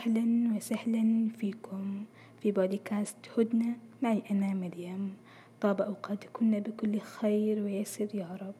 [0.00, 2.04] أهلا وسهلا فيكم.
[2.42, 5.16] في بودكاست هدنة معي أنا مريم.
[5.60, 8.54] طاب أوقاتكن بكل خير ويسر يا رب.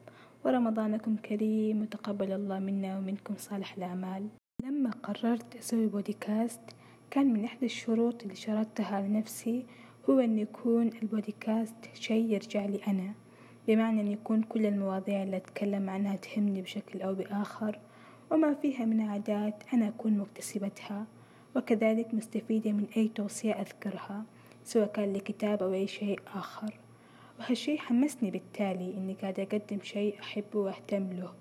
[0.45, 4.27] ورمضانكم كريم وتقبل الله منا ومنكم صالح الأعمال.
[4.63, 6.61] لما قررت أسوي بودكاست
[7.11, 9.65] كان من إحدى الشروط اللي شرطتها لنفسي
[10.09, 13.13] هو أن يكون البودكاست شيء يرجع لي أنا.
[13.67, 17.79] بمعنى أن يكون كل المواضيع اللي أتكلم عنها تهمني بشكل أو بآخر
[18.31, 21.05] وما فيها من عادات أنا أكون مكتسبتها.
[21.55, 24.23] وكذلك مستفيدة من أي توصية أذكرها
[24.63, 26.79] سواء كان لكتاب أو أي شيء آخر.
[27.39, 31.33] وهالشي حمسني بالتالي إني قاعدة أقدم شيء أحبه وأهتم له.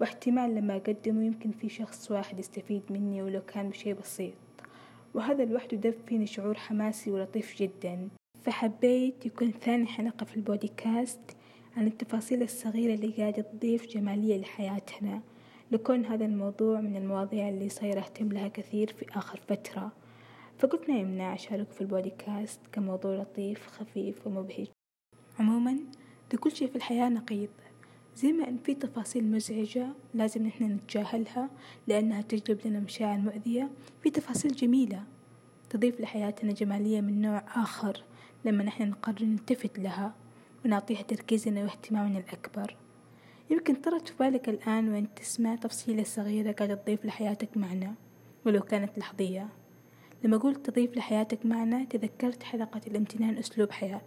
[0.00, 4.34] واحتمال لما أقدمه يمكن في شخص واحد يستفيد مني ولو كان بشيء بسيط.
[5.14, 8.08] وهذا لوحده دب فيني شعور حماسي ولطيف جدا.
[8.42, 11.36] فحبيت يكون ثاني حلقة في البوديكاست
[11.76, 15.20] عن التفاصيل الصغيرة اللي قاعدة تضيف جمالية لحياتنا.
[15.72, 19.92] لكون هذا الموضوع من المواضيع اللي صاير أهتم لها كثير في آخر فترة.
[20.58, 24.66] فقلت ما يمنع أشارك في البودكاست كموضوع لطيف خفيف ومبهج.
[25.38, 25.78] عموما
[26.34, 27.48] لكل شيء في الحياة نقيض.
[28.16, 31.50] زي ما إن في تفاصيل مزعجة لازم نحن نتجاهلها
[31.86, 33.70] لأنها تجلب لنا مشاعر مؤذية.
[34.02, 35.02] في تفاصيل جميلة
[35.70, 38.04] تضيف لحياتنا جمالية من نوع آخر
[38.44, 40.14] لما نحن نقرر نلتفت لها
[40.64, 42.76] ونعطيها تركيزنا واهتمامنا الأكبر.
[43.50, 47.94] يمكن طرت في بالك الآن وأنت تسمع تفصيلة صغيرة قاعدة تضيف لحياتك معنى
[48.46, 49.48] ولو كانت لحظية.
[50.24, 54.00] لما قلت تضيف لحياتك معنى تذكرت حلقة الامتنان أسلوب حياة.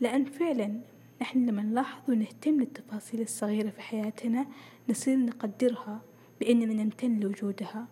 [0.00, 0.80] لأن فعلا
[1.20, 4.46] نحن لما نلاحظ ونهتم للتفاصيل الصغيرة في حياتنا
[4.88, 6.02] نصير نقدرها
[6.40, 7.86] بأننا نمتن لوجودها.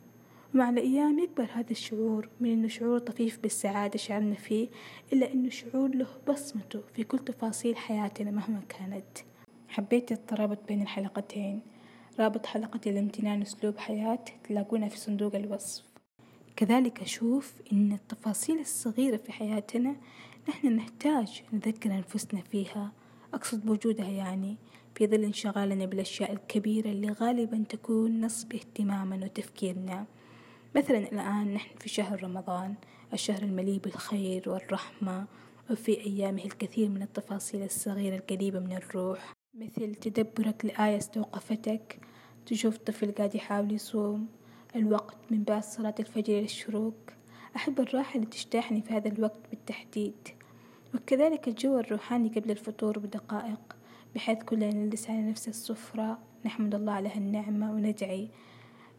[0.54, 4.68] ومع الأيام يكبر هذا الشعور من أنه شعور طفيف بالسعادة شعرنا فيه
[5.12, 9.18] إلا أنه شعور له بصمته في كل تفاصيل حياتنا مهما كانت.
[9.70, 11.60] حبيت الترابط بين الحلقتين.
[12.18, 15.84] رابط حلقة الامتنان أسلوب حياة تلاقونها في صندوق الوصف.
[16.56, 19.96] كذلك أشوف إن التفاصيل الصغيرة في حياتنا
[20.48, 22.92] نحن نحتاج نذكر أنفسنا فيها.
[23.34, 24.56] أقصد بوجودها يعني
[24.94, 30.06] في ظل انشغالنا بالأشياء الكبيرة اللي غالبا تكون نصب اهتمامنا وتفكيرنا.
[30.76, 32.74] مثلا الآن نحن في شهر رمضان
[33.12, 35.26] الشهر المليء بالخير والرحمة
[35.70, 39.39] وفي أيامه الكثير من التفاصيل الصغيرة القريبة من الروح.
[39.54, 41.98] مثل تدبرك لآية استوقفتك.
[42.46, 44.28] تشوف طفل قاعد يحاول يصوم.
[44.76, 46.94] الوقت من بعد صلاة الفجر إلى الشروق.
[47.56, 50.28] أحب الراحة اللي تجتاحني في هذا الوقت بالتحديد.
[50.94, 53.76] وكذلك الجو الروحاني قبل الفطور بدقائق
[54.14, 56.18] بحيث كلنا نجلس على نفس السفرة.
[56.44, 58.28] نحمد الله على هالنعمة وندعي.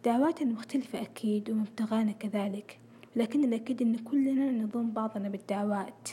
[0.06, 2.80] دعواتنا مختلفة أكيد ومبتغانا كذلك
[3.16, 6.10] لكن الأكيد أن كلنا نضم بعضنا بالدعوات.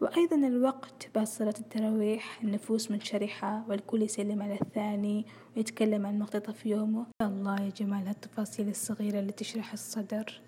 [0.00, 5.26] وأيضا الوقت بعد صلاة التراويح النفوس منشرحة والكل يسلم على الثاني
[5.56, 7.06] ويتكلم عن مقتطف يومه.
[7.22, 10.40] يا الله يا جمال هالتفاصيل الصغيرة اللي تشرح الصدر.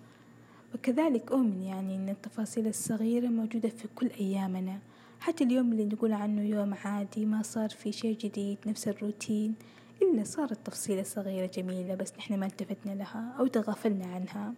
[0.75, 4.79] وكذلك أؤمن يعني أن التفاصيل الصغيرة موجودة في كل أيامنا.
[5.19, 9.55] حتى اليوم اللي نقول عنه يوم عادي ما صار في شيء جديد نفس الروتين
[10.01, 14.53] إلا صارت تفصيلة صغيرة جميلة بس نحن ما التفتنا لها أو تغافلنا عنها.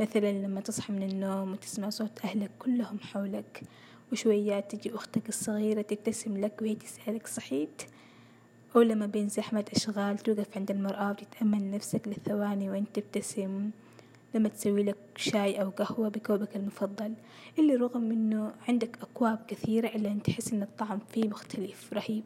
[0.00, 3.62] مثلا لما تصحى من النوم وتسمع صوت أهلك كلهم حولك
[4.12, 7.82] وشويات تجي أختك الصغيرة تبتسم لك وهي تسألك صحيت؟
[8.76, 13.70] أو لما بين زحمة أشغال توقف عند المرآة وتتأمل نفسك لثواني وأنت تبتسم.
[14.34, 17.14] لما تسوي لك شاي أو قهوة بكوبك المفضل
[17.58, 22.24] اللي رغم أنه عندك أكواب كثيرة إلا أن تحس أن الطعم فيه مختلف رهيب.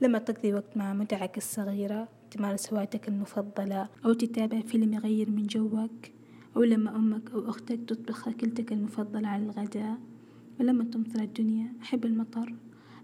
[0.00, 6.06] لما تقضي وقت مع متعك الصغيرة تمارس هوايتك المفضلة أو تتابع فيلم يغير من جوك
[6.56, 9.96] أو لما أمك أو أختك تطبخ أكلتك المفضلة على الغداء.
[10.60, 12.54] ولما تمطر الدنيا أحب المطر.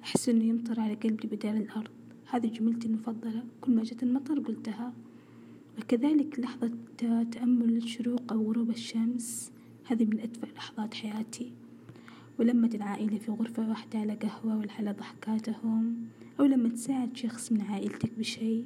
[0.03, 1.91] أحس إنه يمطر على قلبي بدال الأرض.
[2.31, 3.45] هذه جملتي المفضلة.
[3.61, 4.93] كل ما جت المطر قلتها.
[5.79, 6.71] وكذلك لحظة
[7.33, 9.53] تأمل الشروق أو غروب الشمس.
[9.87, 11.53] هذه من أدفأ لحظات حياتي.
[12.39, 15.97] ولمة العائلة في غرفة واحدة على قهوة والحلا ضحكاتهم.
[16.41, 18.65] أو لما تساعد شخص من عائلتك بشيء.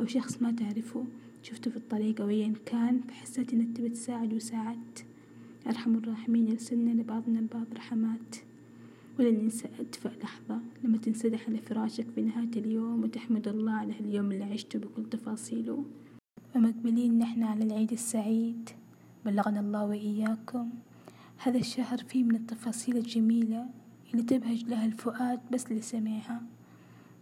[0.00, 1.04] أو شخص ما تعرفه.
[1.42, 5.04] شفته في الطريق أو أيا كان فحسيت إنك تبي تساعد وساعدت.
[5.66, 8.36] أرحم الراحمين يرسلنا لبعضنا البعض رحمات.
[9.18, 14.32] ولا ننسى أدفأ لحظة لما تنسدح على فراشك في نهاية اليوم وتحمد الله على هاليوم
[14.32, 15.84] اللي عشته بكل تفاصيله.
[16.56, 18.70] ومقبلين نحن على العيد السعيد.
[19.24, 20.70] بلغنا الله وإياكم.
[21.38, 23.66] هذا الشهر فيه من التفاصيل الجميلة
[24.12, 26.42] اللي تبهج لها الفؤاد بس لسمعها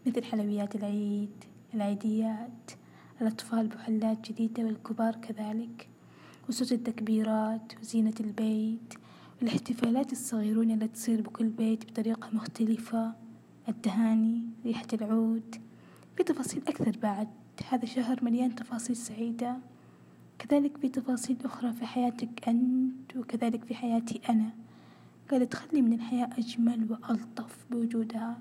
[0.06, 1.30] مثل حلويات العيد
[1.74, 2.70] العيديات
[3.20, 5.88] الأطفال بحلات جديدة والكبار كذلك.
[6.48, 8.94] وصوت التكبيرات وزينة البيت
[9.40, 13.12] والاحتفالات الصغيرون اللي تصير بكل بيت بطريقة مختلفة
[13.68, 15.56] التهاني ريحة العود.
[16.16, 17.28] في تفاصيل أكثر بعد.
[17.68, 19.56] هذا شهر مليان تفاصيل سعيدة.
[20.38, 24.50] كذلك في تفاصيل أخرى في حياتك أنت وكذلك في حياتي أنا.
[25.30, 28.40] قاعدة تخلي من الحياة أجمل وألطف بوجودها.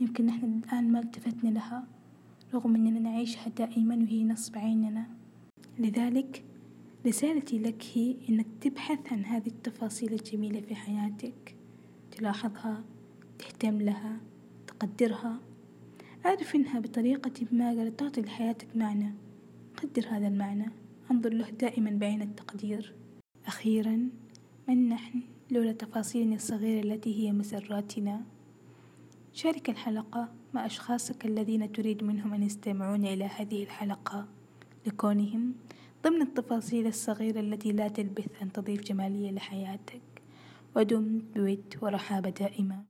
[0.00, 1.84] يمكن نحن الآن ما التفتنا لها
[2.54, 5.06] رغم أننا نعيشها دائما وهي نصب عيننا.
[5.78, 6.44] لذلك
[7.06, 11.56] رسالتي لك هي أنك تبحث عن هذه التفاصيل الجميلة في حياتك.
[12.10, 12.84] تلاحظها
[13.38, 14.20] تهتم لها
[14.66, 15.40] تقدرها.
[16.26, 19.14] أعرف إنها بطريقة ما تعطي لحياتك معنى.
[19.76, 20.70] قدر هذا المعنى.
[21.10, 22.94] أنظر له دائما بعين التقدير.
[23.46, 24.08] أخيرا
[24.68, 25.20] من نحن
[25.50, 28.22] لولا تفاصيلنا الصغيرة التي هي مسراتنا؟
[29.32, 34.28] شارك الحلقة مع أشخاصك الذين تريد منهم أن يستمعون إلى هذه الحلقة.
[34.86, 35.54] لكونهم
[36.06, 40.00] ضمن التفاصيل الصغيرة التي لا تلبث أن تضيف جمالية لحياتك.
[40.76, 42.82] ودمت بود ورحابة دائمة.